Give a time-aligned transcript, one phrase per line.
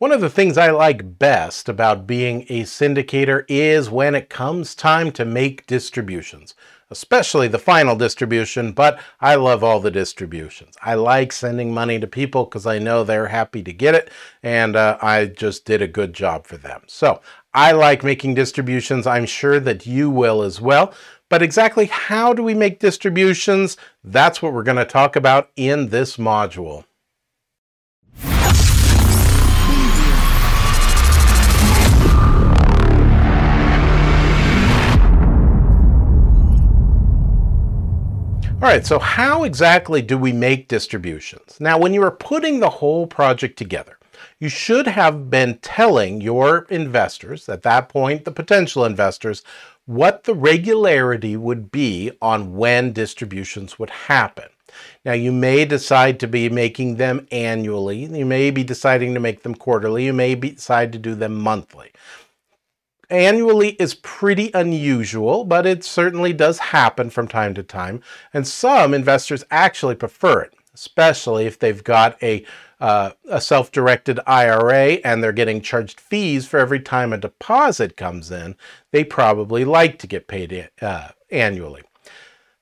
[0.00, 4.74] One of the things I like best about being a syndicator is when it comes
[4.74, 6.54] time to make distributions,
[6.88, 10.74] especially the final distribution, but I love all the distributions.
[10.80, 14.10] I like sending money to people because I know they're happy to get it,
[14.42, 16.80] and uh, I just did a good job for them.
[16.86, 17.20] So
[17.52, 19.06] I like making distributions.
[19.06, 20.94] I'm sure that you will as well.
[21.28, 23.76] But exactly how do we make distributions?
[24.02, 26.84] That's what we're going to talk about in this module.
[38.62, 41.56] All right, so how exactly do we make distributions?
[41.60, 43.96] Now, when you are putting the whole project together,
[44.38, 49.42] you should have been telling your investors, at that point, the potential investors,
[49.86, 54.50] what the regularity would be on when distributions would happen.
[55.06, 58.04] Now, you may decide to be making them annually.
[58.04, 60.04] You may be deciding to make them quarterly.
[60.04, 61.92] You may be, decide to do them monthly
[63.10, 68.02] annually is pretty unusual, but it certainly does happen from time to time.
[68.32, 72.44] And some investors actually prefer it, especially if they've got a,
[72.80, 78.30] uh, a self-directed IRA and they're getting charged fees for every time a deposit comes
[78.30, 78.56] in.
[78.90, 81.82] They probably like to get paid uh, annually.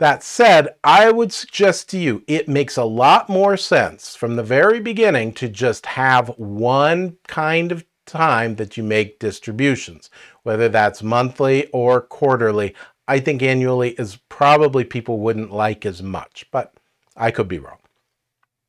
[0.00, 4.42] That said, I would suggest to you it makes a lot more sense from the
[4.42, 10.10] very beginning to just have one kind of time that you make distributions,
[10.42, 12.74] whether that's monthly or quarterly.
[13.06, 16.74] I think annually is probably people wouldn't like as much, but
[17.16, 17.78] I could be wrong.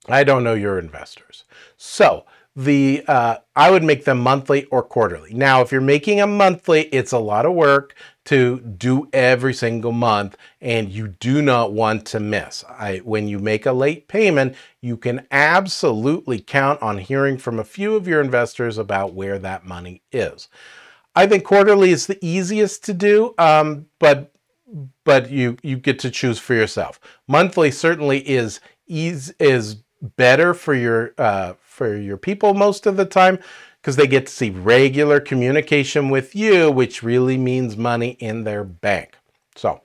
[0.07, 1.43] I don't know your investors.
[1.77, 2.25] So
[2.55, 5.33] the uh, I would make them monthly or quarterly.
[5.33, 9.91] Now, if you're making a monthly, it's a lot of work to do every single
[9.91, 12.63] month, and you do not want to miss.
[12.69, 17.63] I, when you make a late payment, you can absolutely count on hearing from a
[17.63, 20.47] few of your investors about where that money is.
[21.15, 24.31] I think quarterly is the easiest to do, um, but
[25.03, 26.99] but you you get to choose for yourself.
[27.27, 33.05] Monthly certainly is is is better for your uh, for your people most of the
[33.05, 33.39] time
[33.81, 38.63] because they get to see regular communication with you, which really means money in their
[38.63, 39.17] bank.
[39.55, 39.81] So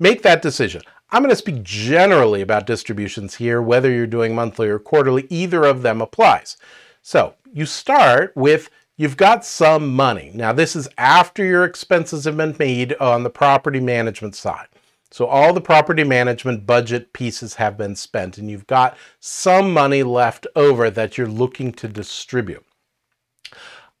[0.00, 0.82] make that decision.
[1.10, 5.62] I'm going to speak generally about distributions here, whether you're doing monthly or quarterly, either
[5.64, 6.56] of them applies.
[7.02, 10.32] So you start with you've got some money.
[10.34, 14.68] Now, this is after your expenses have been made on the property management side.
[15.10, 20.02] So all the property management budget pieces have been spent and you've got some money
[20.02, 22.64] left over that you're looking to distribute.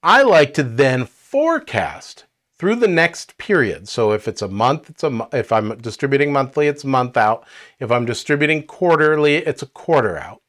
[0.02, 2.24] I like to then forecast
[2.58, 3.88] through the next period.
[3.88, 7.44] So if it's a month, it's a if I'm distributing monthly, it's a month out.
[7.78, 10.42] If I'm distributing quarterly, it's a quarter out.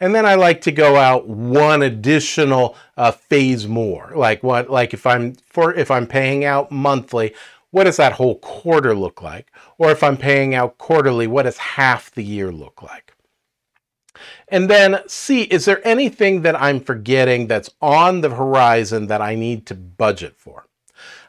[0.00, 4.12] And then I like to go out one additional uh, phase more.
[4.14, 7.34] Like what like if I'm for if I'm paying out monthly,
[7.70, 9.50] what does that whole quarter look like?
[9.78, 13.13] Or if I'm paying out quarterly, what does half the year look like?
[14.48, 19.34] And then C, is there anything that I'm forgetting that's on the horizon that I
[19.34, 20.66] need to budget for?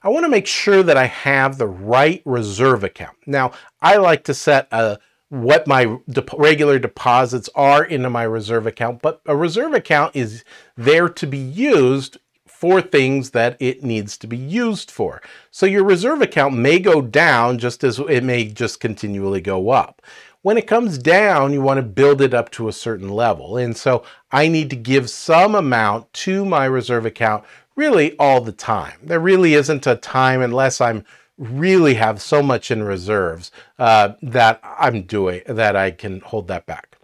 [0.03, 3.17] I want to make sure that I have the right reserve account.
[3.25, 3.51] Now,
[3.81, 9.01] I like to set a what my de regular deposits are into my reserve account,
[9.01, 10.43] but a reserve account is
[10.77, 15.21] there to be used for things that it needs to be used for.
[15.51, 20.01] So your reserve account may go down just as it may just continually go up.
[20.45, 23.57] When it comes down, you want to build it up to a certain level.
[23.57, 27.43] And so I need to give some amount to my reserve account
[27.75, 28.99] really all the time.
[29.01, 31.03] There really isn't a time unless I'm
[31.39, 36.67] really have so much in reserves uh, that I'm doing that I can hold that
[36.67, 36.99] back.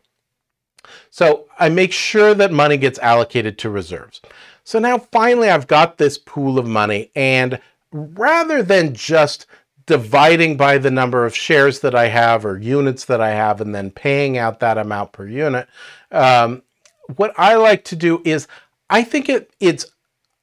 [1.10, 4.22] So I make sure that money gets allocated to reserves.
[4.64, 7.60] So now finally I've got this pool of money and
[7.92, 9.48] rather than just
[9.92, 13.76] dividing by the number of shares that I have or units that I have and
[13.76, 15.68] then paying out that amount per unit,
[16.14, 16.64] um,
[17.18, 18.48] what I like to do is
[18.90, 19.86] I think it it's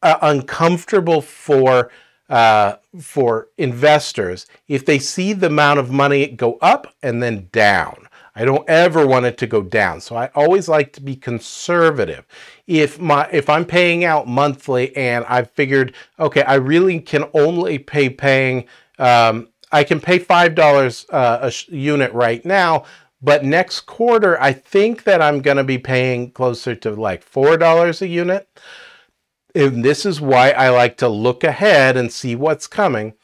[0.03, 1.91] uh, uncomfortable for
[2.29, 8.07] uh, for investors if they see the amount of money go up and then down.
[8.37, 10.01] I don't ever want it to go down.
[10.03, 12.27] So I always like to be conservative.
[12.67, 17.79] If my if I'm paying out monthly and I've figured, okay, I really can only
[17.79, 18.67] pay paying,
[18.99, 22.85] um, I can pay five dollars uh, a unit right now,
[23.21, 27.57] but next quarter I think that I'm going to be paying closer to like four
[27.57, 28.49] dollars a unit.
[29.55, 33.15] And this is why I like to look ahead and see what's coming.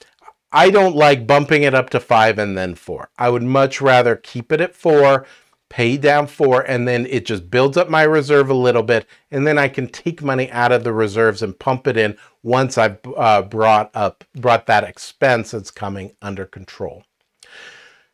[0.50, 3.10] I don't like bumping it up to five and then four.
[3.18, 5.26] I would much rather keep it at four,
[5.74, 9.44] pay down four, and then it just builds up my reserve a little bit, and
[9.44, 12.98] then I can take money out of the reserves and pump it in once I've
[13.16, 17.02] uh, brought up brought that expense that's coming under control.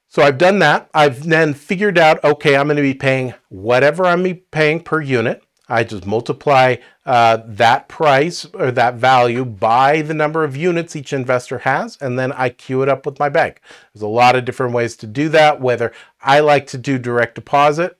[0.09, 0.89] So I've done that.
[0.95, 5.43] I've then figured out, okay, I'm going to be paying whatever I'm paying per unit.
[5.69, 6.77] I just multiply
[7.11, 12.17] uh, that price or that value by the number of units each investor has, and
[12.17, 13.61] then I queue it up with my bank.
[13.93, 15.93] There's a lot of different ways to do that, whether
[16.23, 17.99] I like to do direct deposit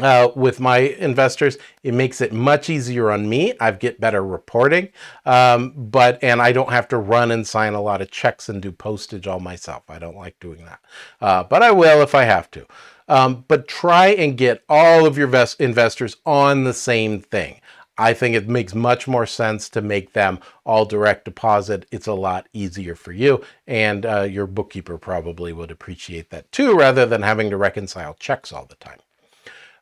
[0.00, 1.58] uh, with my investors.
[1.82, 3.54] It makes it much easier on me.
[3.58, 4.90] I get better reporting,
[5.26, 8.62] um, but and I don't have to run and sign a lot of checks and
[8.62, 9.82] do postage all myself.
[9.88, 10.80] I don't like doing that,
[11.20, 12.64] uh, but I will if I have to.
[13.08, 15.28] Um, but try and get all of your
[15.58, 17.60] investors on the same thing.
[18.00, 21.84] I think it makes much more sense to make them all direct deposit.
[21.90, 26.74] It's a lot easier for you, and uh, your bookkeeper probably would appreciate that too,
[26.74, 29.00] rather than having to reconcile checks all the time.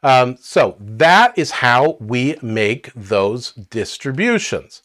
[0.02, 4.82] Um, so that is how we make those distributions.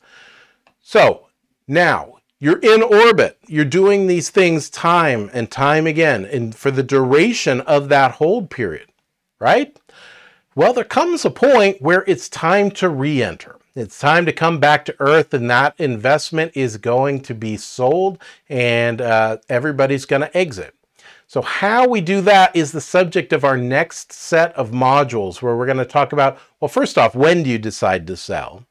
[0.79, 1.27] So
[1.67, 3.39] now you're in orbit.
[3.47, 8.51] You're doing these things time and time again and for the duration of that hold
[8.51, 8.89] period,
[9.39, 9.75] right?
[10.55, 13.57] Well, there comes a point where it's time to re-enter.
[13.75, 18.19] It's time to come back to earth and that investment is going to be sold
[18.47, 20.75] and uh, everybody's going to exit.
[21.25, 25.55] So how we do that is the subject of our next set of modules where
[25.55, 28.63] we're going to talk about, well, first off, when do you decide to sell?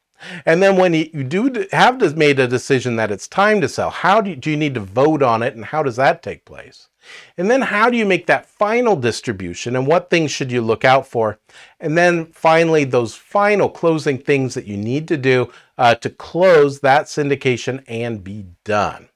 [0.46, 4.20] And then when you do have made a decision that it's time to sell, how
[4.20, 6.88] do you, do you need to vote on it and how does that take place?
[7.36, 10.84] And then how do you make that final distribution and what things should you look
[10.84, 11.38] out for?
[11.80, 16.80] And then finally, those final closing things that you need to do uh, to close
[16.80, 19.08] that syndication and be done.